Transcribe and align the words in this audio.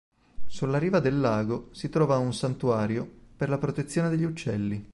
Sulla 0.47 0.79
riva 0.79 0.99
del 0.99 1.19
lago 1.19 1.67
si 1.73 1.89
trova 1.89 2.17
un 2.17 2.33
santuario 2.33 3.07
per 3.37 3.49
la 3.49 3.59
protezione 3.59 4.09
degli 4.09 4.23
uccelli. 4.23 4.83